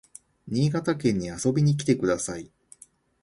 [0.47, 2.49] 新潟県に遊びに来てください